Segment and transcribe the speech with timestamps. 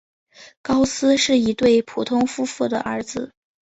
[0.63, 3.31] 高斯是一对普通夫妇的儿子。